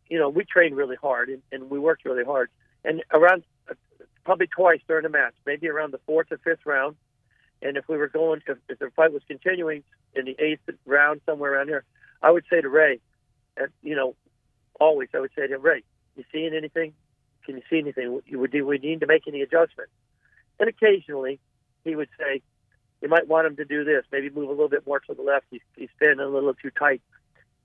you 0.07 0.19
know 0.19 0.30
we 0.30 0.46
trained 0.46 0.75
really 0.75 0.96
hard 0.96 1.30
and, 1.30 1.42
and 1.52 1.69
we 1.69 1.80
worked 1.80 2.06
really 2.06 2.24
hard. 2.24 2.50
And 2.84 3.04
around 3.12 3.44
uh, 3.69 3.74
probably 4.24 4.48
twice 4.48 4.80
during 4.88 5.04
the 5.04 5.10
match, 5.10 5.34
maybe 5.46 5.68
around 5.68 5.92
the 5.92 6.00
fourth 6.06 6.31
or 6.31 6.38
fifth 6.38 6.66
round. 6.66 6.96
And 7.62 7.78
if 7.78 7.88
we 7.88 7.98
were 7.98 8.10
going, 8.10 8.42
if, 8.48 8.58
if 8.69 8.80
the 8.80 8.92
fight 8.96 9.13
was 9.13 9.24
continuing 9.28 9.84
in 10.13 10.25
the 10.25 10.36
eighth 10.40 10.69
round, 10.86 11.22
somewhere 11.25 11.54
around 11.54 11.68
here, 11.68 11.84
I 12.22 12.30
would 12.31 12.44
say 12.50 12.62
to 12.62 12.69
Ray, 12.69 13.00
and 13.58 13.69
you 13.81 13.96
know, 13.96 14.16
always 14.80 15.10
I 15.13 15.19
would 15.19 15.31
say 15.36 15.48
to 15.48 15.56
him, 15.56 15.62
Ray, 15.62 15.84
you 16.15 16.23
seeing 16.31 16.53
anything? 16.53 16.94
Can 17.45 17.57
you 17.57 17.63
see 17.69 17.79
anything? 17.79 18.21
Do 18.29 18.65
we 18.65 18.77
need 18.77 19.01
to 19.01 19.07
make 19.07 19.27
any 19.27 19.41
adjustments? 19.41 19.91
And 20.59 20.69
occasionally, 20.69 21.39
he 21.83 21.95
would 21.95 22.09
say, 22.17 22.41
"You 23.01 23.09
might 23.09 23.27
want 23.27 23.47
him 23.47 23.56
to 23.57 23.65
do 23.65 23.83
this. 23.83 24.06
Maybe 24.12 24.29
move 24.29 24.50
a 24.50 24.51
little 24.51 24.69
bit 24.69 24.88
more 24.88 25.00
to 25.01 25.13
the 25.13 25.21
left. 25.21 25.45
He's, 25.51 25.62
he's 25.75 25.89
standing 25.95 26.25
a 26.25 26.29
little 26.29 26.53
too 26.53 26.71
tight 26.71 27.01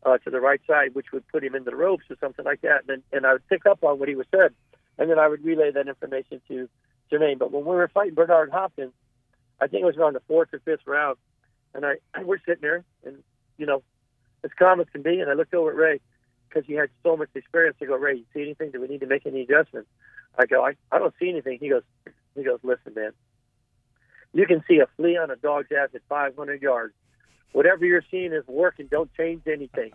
uh, 0.04 0.18
to 0.18 0.30
the 0.30 0.40
right 0.40 0.60
side, 0.66 0.94
which 0.94 1.12
would 1.12 1.26
put 1.28 1.44
him 1.44 1.54
into 1.54 1.70
the 1.70 1.76
ropes 1.76 2.04
or 2.10 2.16
something 2.20 2.44
like 2.44 2.60
that." 2.62 2.82
And, 2.88 3.02
and 3.12 3.26
I 3.26 3.34
would 3.34 3.48
pick 3.48 3.64
up 3.66 3.82
on 3.82 3.98
what 3.98 4.08
he 4.08 4.16
was 4.16 4.26
said, 4.30 4.52
and 4.98 5.10
then 5.10 5.18
I 5.18 5.28
would 5.28 5.44
relay 5.44 5.70
that 5.70 5.88
information 5.88 6.42
to 6.48 6.68
Jermaine. 7.10 7.38
But 7.38 7.52
when 7.52 7.64
we 7.64 7.74
were 7.74 7.88
fighting 7.88 8.14
Bernard 8.14 8.50
Hopkins, 8.50 8.92
I 9.60 9.66
think 9.66 9.82
it 9.82 9.86
was 9.86 9.96
around 9.96 10.14
the 10.14 10.22
fourth 10.28 10.52
or 10.52 10.58
fifth 10.60 10.86
round, 10.86 11.16
and 11.74 11.86
I 11.86 11.96
we're 12.22 12.38
sitting 12.40 12.62
there, 12.62 12.84
and 13.04 13.22
you 13.56 13.66
know, 13.66 13.82
as 14.44 14.50
calm 14.58 14.80
as 14.80 14.88
can 14.92 15.02
be, 15.02 15.20
and 15.20 15.30
I 15.30 15.34
looked 15.34 15.54
over 15.54 15.70
at 15.70 15.76
Ray, 15.76 16.00
because 16.50 16.66
he 16.66 16.74
had 16.74 16.90
so 17.02 17.16
much 17.16 17.28
experience. 17.34 17.76
I 17.80 17.86
go, 17.86 17.96
Ray, 17.96 18.16
you 18.16 18.24
see 18.34 18.42
anything? 18.42 18.70
Do 18.70 18.80
we 18.80 18.88
need 18.88 19.00
to 19.00 19.06
make 19.06 19.26
any 19.26 19.42
adjustments? 19.42 19.88
I 20.38 20.46
go, 20.46 20.64
I, 20.64 20.74
I 20.92 20.98
don't 20.98 21.14
see 21.18 21.28
anything. 21.30 21.58
He 21.60 21.68
goes, 21.68 21.82
he 22.34 22.42
goes, 22.42 22.58
listen, 22.62 22.94
man, 22.94 23.12
you 24.32 24.46
can 24.46 24.62
see 24.68 24.78
a 24.78 24.86
flea 24.96 25.16
on 25.16 25.30
a 25.30 25.36
dog's 25.36 25.68
ass 25.72 25.88
at 25.94 26.02
500 26.08 26.62
yards. 26.62 26.94
Whatever 27.52 27.84
you're 27.84 28.04
seeing 28.10 28.32
is 28.32 28.46
working. 28.46 28.86
Don't 28.86 29.12
change 29.14 29.42
anything. 29.46 29.90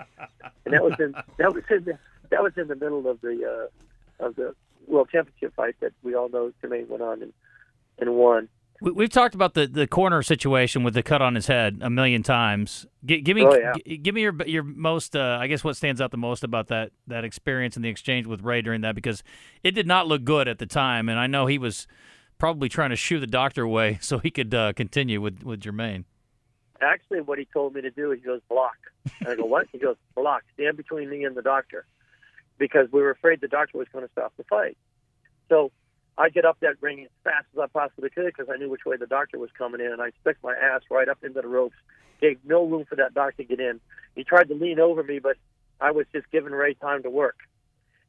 and 0.65 0.73
that 0.73 0.83
was 0.83 0.93
in 0.99 1.13
that 1.37 1.53
was 1.53 1.63
in 1.69 1.85
the 1.85 1.97
that 2.29 2.43
was 2.43 2.53
in 2.57 2.67
the 2.67 2.75
middle 2.75 3.07
of 3.09 3.21
the 3.21 3.69
uh, 4.21 4.25
of 4.25 4.35
the 4.35 4.53
world 4.87 5.09
championship 5.11 5.53
fight 5.55 5.75
that 5.79 5.93
we 6.03 6.15
all 6.15 6.27
know 6.27 6.51
Jermaine 6.61 6.87
went 6.89 7.01
on 7.01 7.21
and 7.21 7.33
and 7.97 8.13
won. 8.15 8.49
We, 8.81 9.05
have 9.05 9.11
talked 9.11 9.35
about 9.35 9.53
the, 9.53 9.67
the 9.67 9.87
corner 9.87 10.21
situation 10.21 10.83
with 10.83 10.93
the 10.93 11.03
cut 11.03 11.21
on 11.21 11.35
his 11.35 11.47
head 11.47 11.79
a 11.81 11.89
million 11.89 12.23
times. 12.23 12.85
G- 13.05 13.21
give 13.21 13.35
me 13.35 13.45
oh, 13.45 13.55
yeah. 13.55 13.73
g- 13.85 13.97
give 13.97 14.13
me 14.13 14.21
your 14.21 14.35
your 14.45 14.63
most 14.63 15.15
uh, 15.15 15.37
I 15.39 15.47
guess 15.47 15.63
what 15.63 15.77
stands 15.77 16.01
out 16.01 16.11
the 16.11 16.17
most 16.17 16.43
about 16.43 16.67
that 16.67 16.91
that 17.07 17.23
experience 17.23 17.77
and 17.77 17.85
the 17.85 17.89
exchange 17.89 18.27
with 18.27 18.41
Ray 18.41 18.61
during 18.61 18.81
that 18.81 18.93
because 18.93 19.23
it 19.63 19.71
did 19.71 19.87
not 19.87 20.07
look 20.07 20.25
good 20.25 20.47
at 20.47 20.59
the 20.59 20.65
time, 20.65 21.07
and 21.07 21.17
I 21.17 21.27
know 21.27 21.45
he 21.45 21.57
was 21.57 21.87
probably 22.37 22.67
trying 22.67 22.89
to 22.89 22.97
shoo 22.97 23.19
the 23.19 23.27
doctor 23.27 23.63
away 23.63 23.97
so 24.01 24.17
he 24.17 24.29
could 24.29 24.53
uh, 24.53 24.73
continue 24.73 25.21
with 25.21 25.43
with 25.43 25.61
Jermaine. 25.61 26.03
Actually, 26.81 27.21
what 27.21 27.39
he 27.39 27.45
told 27.45 27.73
me 27.73 27.81
to 27.81 27.91
do, 27.91 28.11
is 28.11 28.19
he 28.19 28.25
goes 28.25 28.41
block. 28.49 28.75
And 29.21 29.29
I 29.29 29.35
go 29.35 29.45
what? 29.45 29.67
He 29.71 29.77
goes 29.77 29.95
block. 30.15 30.43
Stand 30.55 30.75
between 30.75 31.09
me 31.09 31.23
and 31.23 31.35
the 31.35 31.41
doctor 31.41 31.85
because 32.57 32.91
we 32.91 33.01
were 33.01 33.11
afraid 33.11 33.39
the 33.39 33.47
doctor 33.47 33.77
was 33.77 33.87
going 33.93 34.05
to 34.05 34.11
stop 34.11 34.33
the 34.35 34.43
fight. 34.43 34.77
So 35.47 35.71
I 36.17 36.29
get 36.29 36.45
up 36.45 36.57
that 36.61 36.81
ring 36.81 37.03
as 37.03 37.09
fast 37.23 37.45
as 37.53 37.59
I 37.59 37.67
possibly 37.67 38.09
could 38.09 38.25
because 38.27 38.47
I 38.53 38.57
knew 38.57 38.69
which 38.69 38.85
way 38.85 38.95
the 38.97 39.07
doctor 39.07 39.37
was 39.37 39.49
coming 39.57 39.81
in, 39.81 39.91
and 39.91 40.01
I 40.01 40.11
stuck 40.21 40.37
my 40.43 40.53
ass 40.53 40.81
right 40.89 41.09
up 41.09 41.23
into 41.23 41.41
the 41.41 41.47
ropes. 41.47 41.75
Gave 42.21 42.39
no 42.45 42.65
room 42.65 42.85
for 42.85 42.95
that 42.95 43.13
doctor 43.13 43.43
to 43.43 43.43
get 43.43 43.59
in. 43.59 43.81
He 44.15 44.23
tried 44.23 44.47
to 44.47 44.55
lean 44.55 44.79
over 44.79 45.03
me, 45.03 45.19
but 45.19 45.35
I 45.81 45.91
was 45.91 46.05
just 46.13 46.31
giving 46.31 46.53
Ray 46.53 46.73
time 46.75 47.03
to 47.03 47.09
work. 47.09 47.37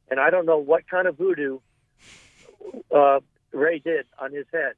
And 0.09 0.19
I 0.19 0.29
don't 0.29 0.45
know 0.45 0.57
what 0.57 0.87
kind 0.89 1.07
of 1.07 1.17
voodoo 1.17 1.59
uh, 2.95 3.19
Ray 3.51 3.79
did 3.79 4.05
on 4.19 4.31
his 4.31 4.45
head, 4.53 4.73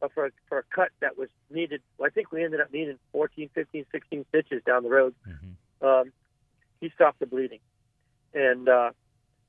but 0.00 0.12
for 0.12 0.30
for 0.48 0.58
a 0.58 0.62
cut 0.74 0.90
that 1.00 1.16
was 1.16 1.28
needed, 1.50 1.80
well, 1.96 2.06
I 2.06 2.10
think 2.10 2.30
we 2.30 2.44
ended 2.44 2.60
up 2.60 2.72
needing 2.72 2.98
14, 3.12 3.48
15, 3.54 3.86
16 3.90 4.26
stitches 4.28 4.62
down 4.66 4.82
the 4.82 4.90
road. 4.90 5.14
Mm-hmm. 5.26 5.86
Um, 5.86 6.12
he 6.80 6.90
stopped 6.94 7.20
the 7.20 7.26
bleeding. 7.26 7.60
And 8.34 8.68
uh, 8.68 8.90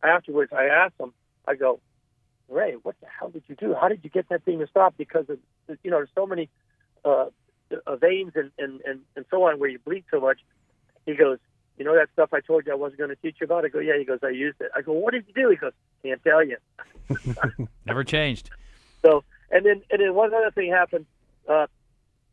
afterwards, 0.02 0.52
I 0.54 0.66
asked 0.66 1.00
him, 1.00 1.14
I 1.48 1.56
go, 1.56 1.80
Ray, 2.52 2.74
what 2.84 2.96
the 3.00 3.08
hell 3.08 3.30
did 3.30 3.44
you 3.48 3.56
do? 3.56 3.74
How 3.80 3.88
did 3.88 4.02
you 4.04 4.10
get 4.10 4.30
that 4.30 4.44
thing 4.44 4.60
to 4.60 4.68
stop? 4.68 4.96
Because 4.98 5.30
of, 5.30 5.40
you 5.84 5.90
know, 5.90 5.98
there's 5.98 6.10
so 6.14 6.28
many 6.28 6.50
uh, 7.06 7.28
uh, 7.88 7.96
veins 7.96 8.34
and, 8.36 8.52
and, 8.58 8.82
and, 8.82 9.00
and 9.16 9.26
so 9.32 9.44
on 9.44 9.60
where 9.60 9.70
you 9.70 9.80
bleed 9.80 10.04
so 10.12 10.20
much. 10.20 10.40
He 11.06 11.16
goes, 11.16 11.40
you 11.78 11.86
know 11.86 11.96
that 11.96 12.10
stuff 12.14 12.30
I 12.34 12.42
told 12.42 12.66
you 12.68 12.74
I 12.74 12.76
wasn't 12.76 13.00
going 13.00 13.10
to 13.10 13.16
teach 13.16 13.38
you 13.42 13.46
about? 13.46 13.66
I 13.66 13.70
go, 13.70 13.80
yeah. 13.80 13.98
He 13.98 14.06
goes, 14.06 14.20
I 14.22 14.30
used 14.30 14.62
it. 14.62 14.70
I 14.76 14.82
go, 14.82 14.92
what 14.92 15.14
did 15.14 15.26
you 15.28 15.34
do? 15.34 15.50
He 15.50 15.56
goes, 15.56 15.72
can't 16.04 16.22
tell 16.24 16.44
you. 16.46 16.58
Never 17.86 18.04
changed. 18.04 18.52
So, 19.02 19.24
and 19.50 19.66
then 19.66 19.82
and 19.90 20.00
then 20.00 20.14
one 20.14 20.32
other 20.34 20.52
thing 20.52 20.70
happened. 20.70 21.08
Uh, 21.50 21.68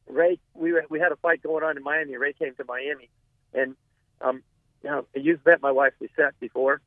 Ray, 0.06 0.38
we 0.54 0.72
were, 0.72 0.84
we 0.90 1.00
had 1.00 1.12
a 1.12 1.16
fight 1.16 1.42
going 1.42 1.64
on 1.64 1.76
in 1.76 1.82
Miami. 1.82 2.16
Ray 2.16 2.34
came 2.34 2.54
to 2.56 2.64
Miami, 2.64 3.08
and 3.54 3.74
um, 4.20 4.42
you 4.82 4.90
know, 4.90 5.06
you've 5.14 5.44
met 5.46 5.62
my 5.62 5.72
wife 5.72 5.94
Lisette 6.00 6.38
before. 6.40 6.80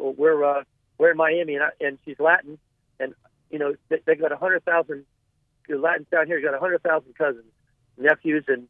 We're 0.00 0.44
uh, 0.44 0.64
we're 0.98 1.12
in 1.12 1.16
Miami, 1.16 1.54
and, 1.54 1.64
I, 1.64 1.70
and 1.80 1.98
she's 2.04 2.18
Latin, 2.18 2.58
and 3.00 3.14
you 3.50 3.58
know 3.58 3.74
they, 3.88 3.98
they 4.06 4.14
got 4.14 4.32
a 4.32 4.36
hundred 4.36 4.64
thousand 4.64 5.04
Latins 5.68 6.06
down 6.10 6.26
here. 6.26 6.40
Got 6.40 6.54
a 6.54 6.58
hundred 6.58 6.82
thousand 6.82 7.14
cousins, 7.16 7.44
nephews, 7.96 8.44
and 8.48 8.68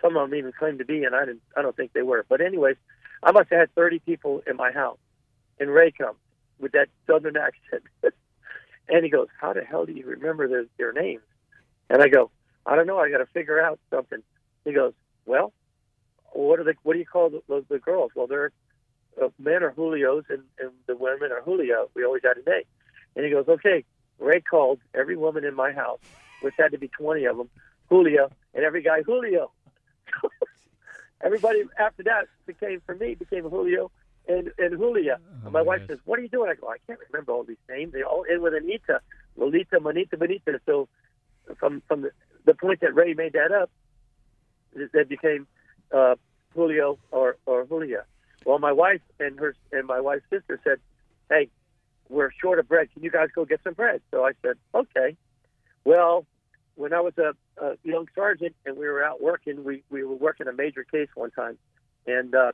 some 0.00 0.16
of 0.16 0.28
them 0.28 0.38
even 0.38 0.52
claim 0.52 0.78
to 0.78 0.84
be, 0.84 1.04
and 1.04 1.14
I 1.14 1.26
didn't. 1.26 1.42
I 1.56 1.62
don't 1.62 1.76
think 1.76 1.92
they 1.92 2.02
were. 2.02 2.24
But 2.28 2.40
anyways, 2.40 2.76
I 3.22 3.32
must 3.32 3.50
have 3.50 3.60
had 3.60 3.74
thirty 3.74 3.98
people 3.98 4.42
in 4.46 4.56
my 4.56 4.72
house, 4.72 4.98
and 5.58 5.70
Ray 5.70 5.90
comes 5.90 6.18
with 6.58 6.72
that 6.72 6.88
southern 7.06 7.36
accent, 7.36 7.82
and 8.88 9.04
he 9.04 9.10
goes, 9.10 9.28
"How 9.40 9.52
the 9.52 9.62
hell 9.62 9.86
do 9.86 9.92
you 9.92 10.06
remember 10.06 10.48
their, 10.48 10.64
their 10.78 10.92
names?" 10.92 11.22
And 11.88 12.02
I 12.02 12.08
go, 12.08 12.30
"I 12.66 12.76
don't 12.76 12.86
know. 12.86 12.98
I 12.98 13.10
got 13.10 13.18
to 13.18 13.26
figure 13.26 13.60
out 13.60 13.78
something." 13.90 14.22
He 14.64 14.72
goes, 14.72 14.94
"Well, 15.26 15.52
what 16.32 16.60
are 16.60 16.64
the 16.64 16.74
what 16.82 16.94
do 16.94 16.98
you 16.98 17.06
call 17.06 17.30
the, 17.30 17.42
the, 17.48 17.64
the 17.68 17.78
girls? 17.78 18.12
Well, 18.14 18.26
they're 18.26 18.52
uh, 19.20 19.28
men 19.38 19.62
are 19.62 19.72
Julios 19.72 20.24
and, 20.30 20.42
and 20.58 20.70
the 20.86 20.96
women 20.96 21.32
are 21.32 21.42
Julio. 21.42 21.90
We 21.94 22.04
always 22.04 22.22
had 22.22 22.38
a 22.38 22.48
name." 22.48 22.64
And 23.16 23.24
he 23.24 23.30
goes, 23.30 23.48
"Okay." 23.48 23.84
Ray 24.18 24.40
called 24.40 24.80
every 24.94 25.16
woman 25.16 25.44
in 25.44 25.54
my 25.54 25.72
house, 25.72 26.00
which 26.42 26.54
had 26.58 26.72
to 26.72 26.78
be 26.78 26.88
twenty 26.88 27.24
of 27.24 27.36
them, 27.36 27.48
Julio, 27.88 28.30
and 28.54 28.64
every 28.64 28.82
guy 28.82 29.02
Julio. 29.02 29.50
Everybody 31.22 31.64
after 31.78 32.02
that 32.04 32.28
became 32.46 32.80
for 32.86 32.94
me 32.94 33.14
became 33.14 33.44
Julio 33.44 33.90
and 34.28 34.50
and 34.58 34.78
Julia. 34.78 35.18
Oh, 35.20 35.44
and 35.44 35.52
my 35.52 35.62
wife 35.62 35.80
gosh. 35.80 35.88
says, 35.88 35.98
"What 36.04 36.18
are 36.18 36.22
you 36.22 36.28
doing?" 36.28 36.50
I 36.50 36.54
go, 36.54 36.68
"I 36.68 36.78
can't 36.86 36.98
remember 37.10 37.32
all 37.32 37.44
these 37.44 37.56
names. 37.68 37.92
They 37.92 38.02
all 38.02 38.24
end 38.30 38.42
with 38.42 38.54
Anita, 38.54 39.00
Lolita, 39.36 39.80
Manita, 39.80 40.16
Benita." 40.16 40.60
So 40.66 40.88
from 41.58 41.82
from 41.88 42.02
the, 42.02 42.10
the 42.44 42.54
point 42.54 42.80
that 42.80 42.94
Ray 42.94 43.14
made 43.14 43.34
that 43.34 43.52
up, 43.52 43.70
that 44.92 45.08
became 45.08 45.46
uh, 45.92 46.16
Julio 46.54 46.98
or 47.10 47.36
or 47.46 47.64
Julia. 47.66 48.04
Well, 48.44 48.58
my 48.58 48.72
wife 48.72 49.02
and 49.18 49.38
her 49.38 49.54
and 49.72 49.86
my 49.86 50.00
wife's 50.00 50.24
sister 50.30 50.58
said, 50.64 50.78
"Hey, 51.28 51.48
we're 52.10 52.30
short 52.42 52.58
of 52.58 52.68
bread. 52.68 52.92
Can 52.92 53.02
you 53.02 53.10
guys 53.10 53.28
go 53.34 53.44
get 53.44 53.60
some 53.64 53.74
bread?" 53.74 54.02
So 54.10 54.24
I 54.24 54.32
said, 54.42 54.56
"Okay." 54.74 55.16
Well, 55.84 56.26
when 56.74 56.92
I 56.92 57.00
was 57.00 57.14
a, 57.18 57.34
a 57.62 57.76
young 57.84 58.06
sergeant 58.14 58.54
and 58.66 58.76
we 58.76 58.86
were 58.86 59.02
out 59.02 59.22
working, 59.22 59.64
we 59.64 59.82
we 59.90 60.04
were 60.04 60.14
working 60.14 60.46
a 60.48 60.52
major 60.52 60.84
case 60.84 61.08
one 61.14 61.30
time, 61.30 61.58
and 62.06 62.34
uh, 62.34 62.52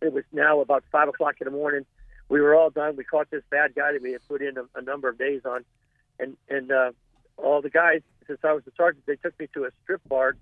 it 0.00 0.12
was 0.12 0.24
now 0.32 0.60
about 0.60 0.84
five 0.90 1.08
o'clock 1.08 1.36
in 1.40 1.44
the 1.44 1.50
morning. 1.50 1.84
We 2.28 2.40
were 2.40 2.54
all 2.54 2.70
done. 2.70 2.96
We 2.96 3.04
caught 3.04 3.30
this 3.30 3.42
bad 3.50 3.74
guy 3.74 3.92
that 3.92 4.02
we 4.02 4.12
had 4.12 4.26
put 4.28 4.40
in 4.40 4.56
a, 4.56 4.64
a 4.74 4.82
number 4.82 5.08
of 5.08 5.18
days 5.18 5.42
on, 5.44 5.64
and 6.18 6.36
and 6.48 6.70
uh, 6.70 6.92
all 7.36 7.62
the 7.62 7.70
guys, 7.70 8.02
since 8.26 8.40
I 8.44 8.52
was 8.52 8.64
the 8.64 8.72
sergeant, 8.76 9.04
they 9.06 9.16
took 9.16 9.38
me 9.38 9.48
to 9.54 9.64
a 9.64 9.70
strip 9.82 10.00
bar 10.08 10.36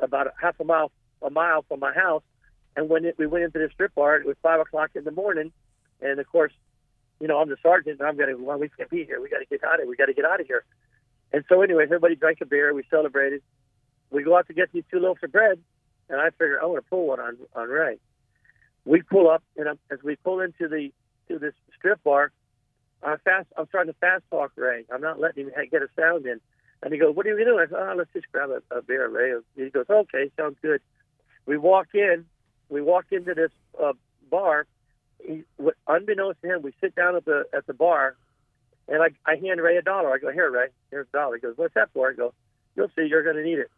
about 0.00 0.26
a 0.26 0.32
half 0.40 0.58
a 0.60 0.64
mile 0.64 0.90
a 1.22 1.30
mile 1.30 1.64
from 1.68 1.80
my 1.80 1.92
house. 1.92 2.22
And 2.74 2.88
when 2.88 3.04
it, 3.04 3.16
we 3.18 3.26
went 3.26 3.44
into 3.44 3.58
the 3.58 3.68
strip 3.72 3.94
bar, 3.94 4.16
it 4.16 4.26
was 4.26 4.36
five 4.42 4.60
o'clock 4.60 4.90
in 4.94 5.04
the 5.04 5.10
morning, 5.10 5.52
and 6.00 6.18
of 6.18 6.26
course, 6.26 6.52
you 7.22 7.28
know 7.28 7.38
I'm 7.38 7.48
the 7.48 7.56
sergeant, 7.62 8.00
and 8.00 8.08
I'm 8.08 8.16
going 8.16 8.36
to 8.36 8.42
well, 8.42 8.58
we 8.58 8.68
can't 8.68 8.90
be 8.90 9.04
here. 9.04 9.20
We 9.22 9.28
got 9.28 9.38
to 9.38 9.46
get 9.46 9.62
out 9.62 9.80
of. 9.80 9.86
We 9.86 9.94
got 9.94 10.06
to 10.06 10.12
get 10.12 10.24
out 10.24 10.40
of 10.40 10.46
here. 10.48 10.64
And 11.32 11.44
so, 11.48 11.62
anyway, 11.62 11.84
everybody 11.84 12.16
drank 12.16 12.40
a 12.42 12.46
beer. 12.46 12.74
We 12.74 12.82
celebrated. 12.90 13.42
We 14.10 14.24
go 14.24 14.36
out 14.36 14.48
to 14.48 14.54
get 14.54 14.72
these 14.72 14.82
two 14.90 14.98
loaves 14.98 15.20
of 15.22 15.30
bread, 15.30 15.60
and 16.08 16.20
I 16.20 16.30
figure 16.30 16.60
I 16.60 16.66
want 16.66 16.84
to 16.84 16.90
pull 16.90 17.06
one 17.06 17.20
on 17.20 17.38
on 17.54 17.68
Ray. 17.68 17.98
We 18.84 19.02
pull 19.02 19.30
up, 19.30 19.44
and 19.56 19.68
I'm, 19.68 19.78
as 19.92 20.00
we 20.02 20.16
pull 20.16 20.40
into 20.40 20.66
the 20.66 20.90
to 21.28 21.38
this 21.38 21.54
strip 21.78 22.02
bar, 22.02 22.32
I 23.04 23.14
fast. 23.24 23.46
I'm 23.56 23.68
starting 23.68 23.92
to 23.92 23.98
fast 24.00 24.24
talk 24.28 24.50
Ray. 24.56 24.84
I'm 24.92 25.00
not 25.00 25.20
letting 25.20 25.46
him 25.46 25.52
get 25.70 25.80
a 25.80 25.88
sound 25.96 26.26
in. 26.26 26.40
And 26.82 26.92
he 26.92 26.98
goes, 26.98 27.14
"What 27.14 27.24
are 27.24 27.38
you 27.38 27.44
doing?" 27.44 27.60
I 27.60 27.70
said, 27.70 27.78
"Oh, 27.78 27.94
let's 27.96 28.12
just 28.12 28.26
grab 28.32 28.50
a, 28.50 28.76
a 28.76 28.82
beer, 28.82 29.08
Ray." 29.08 29.40
He 29.54 29.70
goes, 29.70 29.86
"Okay, 29.88 30.28
sounds 30.36 30.56
good." 30.60 30.80
We 31.46 31.56
walk 31.56 31.86
in. 31.94 32.24
We 32.68 32.82
walk 32.82 33.06
into 33.12 33.32
this 33.32 33.52
uh, 33.80 33.92
bar. 34.28 34.66
He, 35.24 35.44
unbeknownst 35.86 36.42
to 36.42 36.48
him, 36.48 36.62
we 36.62 36.72
sit 36.80 36.94
down 36.94 37.16
at 37.16 37.24
the 37.24 37.44
at 37.52 37.66
the 37.66 37.74
bar, 37.74 38.16
and 38.88 39.02
I, 39.02 39.08
I 39.30 39.36
hand 39.36 39.60
Ray 39.60 39.76
a 39.76 39.82
dollar. 39.82 40.12
I 40.12 40.18
go, 40.18 40.32
"Here, 40.32 40.50
Ray, 40.50 40.68
here's 40.90 41.06
a 41.12 41.16
dollar." 41.16 41.36
He 41.36 41.40
goes, 41.40 41.56
"What's 41.56 41.74
that 41.74 41.90
for?" 41.92 42.10
I 42.10 42.14
go, 42.14 42.32
"You'll 42.76 42.90
see. 42.96 43.06
You're 43.06 43.22
going 43.22 43.36
to 43.36 43.42
need 43.42 43.58
it." 43.58 43.70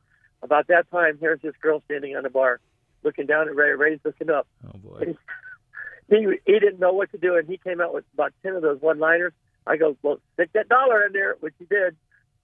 About 0.42 0.66
that 0.68 0.90
time, 0.90 1.18
here's 1.20 1.40
this 1.40 1.54
girl 1.60 1.82
standing 1.86 2.16
on 2.16 2.22
the 2.22 2.30
bar, 2.30 2.60
looking 3.02 3.26
down 3.26 3.48
at 3.48 3.54
Ray. 3.54 3.72
Ray's 3.72 4.00
looking 4.04 4.30
up 4.30 4.46
Oh 4.66 4.78
boy. 4.78 5.14
he 6.08 6.26
he 6.46 6.58
didn't 6.58 6.80
know 6.80 6.92
what 6.92 7.10
to 7.12 7.18
do, 7.18 7.36
and 7.36 7.48
he 7.48 7.58
came 7.58 7.80
out 7.80 7.94
with 7.94 8.04
about 8.14 8.32
ten 8.42 8.54
of 8.54 8.62
those 8.62 8.80
one-liners. 8.80 9.32
I 9.66 9.76
go, 9.76 9.96
well, 10.02 10.18
stick 10.34 10.50
that 10.52 10.68
dollar 10.68 11.06
in 11.06 11.12
there, 11.12 11.36
which 11.40 11.54
he 11.58 11.64
did, 11.64 11.96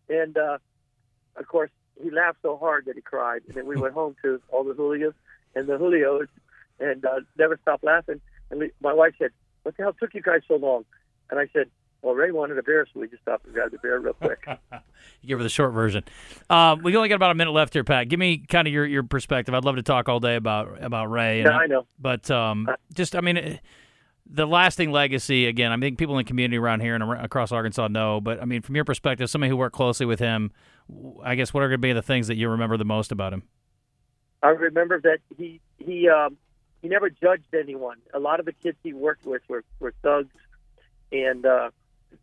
and 0.09 0.37
uh, 0.37 0.59
of 1.37 1.47
course 1.47 1.71
he 2.03 2.11
laughed 2.11 2.39
so 2.43 2.57
hard 2.57 2.87
that 2.87 2.95
he 2.95 3.03
cried. 3.03 3.43
And 3.47 3.57
then 3.57 3.67
we 3.67 3.77
went 3.77 3.95
home 3.95 4.17
to 4.23 4.41
all 4.49 4.65
the 4.65 4.75
Julios 4.75 5.15
and 5.55 5.67
the 5.67 5.77
Julios, 5.77 6.29
and 6.79 7.05
uh, 7.05 7.21
never 7.39 7.59
stopped 7.63 7.85
laughing. 7.85 8.21
And 8.51 8.61
we, 8.61 8.71
my 8.81 8.93
wife 8.93 9.15
said, 9.19 9.31
"What 9.63 9.77
the 9.77 9.83
hell 9.83 9.95
took 9.99 10.15
you 10.15 10.23
guys 10.23 10.41
so 10.49 10.57
long?" 10.57 10.85
And 11.31 11.39
I 11.39 11.49
said, 11.53 11.71
"Well, 12.03 12.15
Ray 12.15 12.31
wanted 12.31 12.59
a 12.59 12.63
beer, 12.63 12.87
so 12.93 13.01
we 13.01 13.09
just 13.09 13.23
stopped 13.23 13.45
and 13.45 13.55
grabbed 13.55 13.75
a 13.75 13.79
beer 13.79 13.99
real 13.99 14.15
quick." 14.15 14.41
You 14.47 14.79
give 15.27 15.39
her 15.39 15.43
the 15.43 15.49
short 15.49 15.73
version. 15.73 16.05
Um, 16.49 16.83
we 16.83 16.97
only 16.97 17.09
got 17.09 17.17
about 17.17 17.31
a 17.31 17.35
minute 17.35 17.53
left 17.53 17.73
here, 17.73 17.85
Pat. 17.85 18.09
Give 18.09 18.19
me 18.19 18.39
kind 18.39 18.67
of 18.67 18.73
your, 18.75 18.87
your 18.87 19.03
perspective. 19.03 19.55
I'd 19.55 19.65
love 19.65 19.77
to 19.77 19.83
talk 19.83 20.09
all 20.09 20.21
day 20.21 20.37
about 20.37 20.83
about 20.83 21.11
Ray. 21.11 21.41
and 21.41 21.49
yeah, 21.49 21.57
I 21.57 21.67
know. 21.67 21.87
But 21.99 22.31
um, 22.31 22.69
just, 22.95 23.15
I 23.15 23.21
mean, 23.21 23.37
eh, 23.37 23.57
the 24.33 24.47
lasting 24.47 24.93
legacy, 24.93 25.47
again, 25.47 25.73
I 25.73 25.77
think 25.79 25.99
people 25.99 26.17
in 26.19 26.25
the 26.25 26.29
community 26.29 26.57
around 26.57 26.81
here 26.81 26.95
and 26.95 27.03
across 27.03 27.53
Arkansas 27.53 27.89
know. 27.89 28.21
But, 28.21 28.41
I 28.41 28.45
mean, 28.45 28.63
from 28.63 28.77
your 28.77 28.85
perspective, 28.85 29.29
somebody 29.29 29.51
who 29.51 29.57
worked 29.57 29.75
closely 29.75 30.07
with 30.07 30.21
him, 30.21 30.53
I 31.23 31.35
guess 31.35 31.53
what 31.53 31.63
are 31.63 31.69
going 31.69 31.81
to 31.81 31.87
be 31.87 31.93
the 31.93 32.03
things 32.03 32.29
that 32.29 32.37
you 32.37 32.49
remember 32.49 32.77
the 32.77 32.85
most 32.85 33.13
about 33.13 33.33
him? 33.33 33.43
I 34.43 34.49
remember 34.49 35.01
that 35.03 35.19
he 35.37 35.61
he 35.79 36.09
um, 36.09 36.39
he 36.83 36.89
never 36.89 37.11
judged 37.11 37.55
anyone. 37.55 37.99
A 38.15 38.19
lot 38.19 38.41
of 38.41 38.47
the 38.47 38.53
kids 38.53 38.79
he 38.83 38.93
worked 38.93 39.27
with 39.27 39.43
were, 39.49 39.65
were 39.79 39.93
thugs, 40.03 40.35
and 41.13 41.45
uh, 41.45 41.71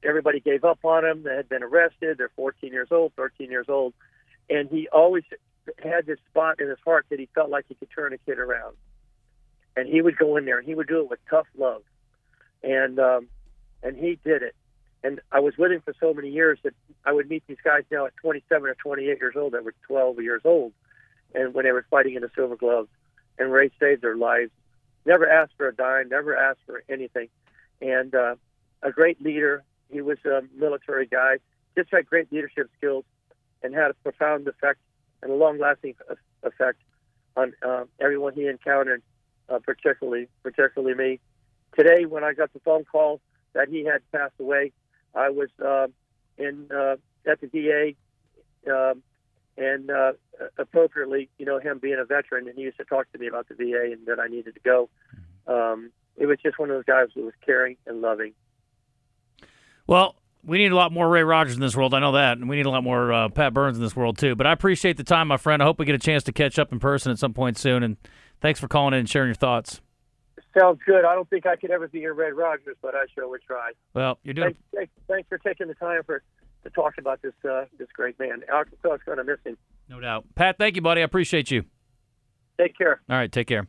everybody 0.04 0.40
gave 0.40 0.64
up 0.64 0.80
on 0.84 1.06
him. 1.06 1.24
They 1.24 1.36
had 1.36 1.50
been 1.50 1.64
arrested. 1.64 2.18
They're 2.18 2.32
14 2.36 2.72
years 2.72 2.90
old, 2.92 3.14
13 3.16 3.52
years 3.52 3.68
old, 3.70 3.94
and 4.50 4.70
he 4.70 4.88
always 4.90 5.24
had 5.84 6.06
this 6.06 6.20
spot 6.30 6.60
in 6.60 6.70
his 6.70 6.80
heart 6.84 7.06
that 7.10 7.20
he 7.20 7.28
felt 7.36 7.50
like 7.50 7.66
he 7.68 7.76
could 7.76 7.90
turn 7.94 8.14
a 8.14 8.18
kid 8.18 8.40
around. 8.40 8.76
And 9.76 9.88
he 9.88 10.02
would 10.02 10.18
go 10.18 10.38
in 10.38 10.46
there 10.46 10.58
and 10.58 10.68
he 10.68 10.74
would 10.74 10.88
do 10.88 11.02
it 11.02 11.10
with 11.10 11.20
tough 11.30 11.46
love, 11.56 11.84
and 12.64 13.00
um, 13.00 13.28
and 13.84 13.96
he 13.96 14.18
did 14.24 14.42
it. 14.42 14.56
And 15.04 15.22
I 15.32 15.40
was 15.40 15.56
with 15.56 15.72
him 15.72 15.82
for 15.82 15.94
so 16.00 16.16
many 16.16 16.30
years 16.30 16.58
that 16.64 16.74
I 17.06 17.14
would 17.14 17.30
meet 17.30 17.44
these 17.48 17.62
guys 17.64 17.84
now 17.92 18.08
at 18.08 18.18
27 18.18 18.68
or 18.68 18.74
28 18.74 19.06
years 19.06 19.36
old 19.38 19.54
that 19.54 19.64
were 19.64 19.76
12 19.88 20.20
years 20.22 20.42
old, 20.46 20.74
and 21.36 21.54
when 21.54 21.66
they 21.66 21.72
were 21.72 21.86
fighting 21.92 22.16
in 22.16 22.24
the 22.24 22.32
Silver 22.36 22.56
Gloves, 22.56 22.90
and 23.38 23.52
Ray 23.52 23.72
saved 23.80 24.02
their 24.02 24.16
lives. 24.16 24.52
Never 25.06 25.30
asked 25.30 25.54
for 25.58 25.68
a 25.68 25.76
dime, 25.76 26.10
never 26.10 26.36
asked 26.36 26.60
for 26.66 26.84
anything, 26.90 27.30
and 27.82 28.14
uh, 28.14 28.36
a 28.84 28.92
great 28.92 29.22
leader. 29.22 29.64
He 29.90 30.02
was 30.02 30.18
a 30.26 30.42
military 30.56 31.06
guy, 31.06 31.38
just 31.78 31.90
had 31.92 32.06
great 32.06 32.32
leadership 32.32 32.70
skills, 32.78 33.06
and 33.64 33.74
had 33.74 33.92
a 33.92 33.94
profound 33.96 34.48
effect 34.48 34.80
and 35.22 35.32
a 35.32 35.36
long-lasting 35.36 35.96
effect 36.44 36.80
on 37.36 37.54
uh, 37.66 37.86
everyone 38.02 38.34
he 38.34 38.48
encountered, 38.48 39.02
uh, 39.50 39.60
particularly 39.60 40.28
particularly 40.44 40.96
me. 40.96 41.20
Today, 41.78 42.06
when 42.06 42.24
I 42.24 42.34
got 42.34 42.52
the 42.54 42.60
phone 42.60 42.84
call 42.84 43.22
that 43.54 43.70
he 43.70 43.86
had 43.86 44.02
passed 44.12 44.34
away, 44.40 44.72
I 45.16 45.30
was 45.30 45.50
uh, 45.64 45.88
in 46.38 46.68
uh, 46.72 46.96
at 47.26 47.40
the 47.42 47.48
VA, 47.48 48.72
um, 48.72 49.04
and 49.58 49.90
uh, 49.90 50.14
appropriately, 50.58 51.30
you 51.38 51.46
know, 51.46 51.60
him 51.60 51.80
being 51.80 51.98
a 52.00 52.06
veteran, 52.06 52.48
and 52.48 52.56
he 52.58 52.64
used 52.64 52.78
to 52.78 52.86
talk 52.86 53.12
to 53.12 53.18
me 53.18 53.28
about 53.28 53.48
the 53.50 53.56
VA 53.56 53.92
and 53.92 54.06
that 54.06 54.20
I 54.20 54.28
needed 54.28 54.54
to 54.54 54.62
go. 54.62 54.90
Um, 55.48 55.92
it 56.16 56.26
was 56.26 56.38
just 56.42 56.60
one 56.60 56.70
of 56.70 56.76
those 56.76 56.86
guys 56.86 57.08
who 57.14 57.24
was 57.24 57.34
caring 57.46 57.78
and 57.86 58.02
loving. 58.02 58.34
Well, 59.88 60.16
we 60.44 60.58
need 60.58 60.72
a 60.72 60.76
lot 60.76 60.92
more 60.92 61.08
Ray 61.10 61.24
Rodgers 61.24 61.56
in 61.56 61.62
this 61.62 61.76
world. 61.76 61.94
I 61.94 62.00
know 62.00 62.14
that, 62.14 62.38
and 62.38 62.48
we 62.48 62.56
need 62.56 62.66
a 62.66 62.70
lot 62.70 62.84
more 62.84 63.12
uh, 63.12 63.30
Pat 63.30 63.54
Burns 63.54 63.78
in 63.78 63.84
this 63.84 63.96
world 63.96 64.18
too. 64.18 64.36
But 64.36 64.48
I 64.48 64.52
appreciate 64.52 64.98
the 64.98 65.04
time, 65.04 65.28
my 65.28 65.38
friend. 65.38 65.62
I 65.62 65.66
hope 65.66 65.80
we 65.80 65.86
get 65.86 65.96
a 65.96 66.00
chance 66.00 66.24
to 66.24 66.32
catch 66.32 66.60
up 66.60 66.72
in 66.72 66.80
person 66.80 67.12
at 67.12 67.20
some 67.20 67.34
point 67.34 67.58
soon. 67.58 67.84
And 67.84 67.98
thanks 68.42 68.60
for 68.60 68.68
calling 68.68 68.94
in 68.94 69.02
and 69.02 69.10
sharing 69.10 69.30
your 69.30 69.36
thoughts. 69.36 69.82
Sounds 70.58 70.80
good. 70.86 71.06
I 71.06 71.14
don't 71.14 71.30
think 71.30 71.46
I 71.46 71.56
could 71.56 71.70
ever 71.70 71.88
be 71.88 72.00
your 72.00 72.14
Red 72.14 72.34
Rodgers, 72.34 72.78
but 72.82 72.96
I 72.96 73.06
sure 73.14 73.28
would 73.30 73.42
try. 73.44 73.72
Well, 73.94 74.20
you're 74.24 74.34
doing. 74.34 74.56
Thanks, 74.56 74.60
thanks, 74.74 74.92
thanks 75.08 75.30
for 75.30 75.38
taking 75.38 75.68
the 75.68 75.76
time 75.76 76.02
for 76.04 76.24
to 76.64 76.70
talk 76.70 76.96
about 76.98 77.22
this 77.22 77.34
uh, 77.50 77.66
this 77.78 77.88
great 77.94 78.20
man. 78.20 78.44
Arkansas 78.52 78.94
is 78.94 79.02
going 79.06 79.18
to 79.18 79.24
miss 79.24 79.40
him. 79.46 79.58
No 79.90 80.00
doubt. 80.00 80.26
Pat, 80.36 80.58
thank 80.58 80.76
you, 80.76 80.82
buddy. 80.82 81.02
I 81.02 81.06
appreciate 81.06 81.52
you. 81.52 81.64
Take 82.60 82.78
care. 82.78 83.02
All 83.10 83.18
right, 83.18 83.32
take 83.32 83.48
care. 83.48 83.68